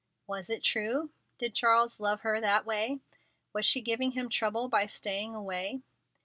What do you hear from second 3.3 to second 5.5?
Was she giving him trouble by staying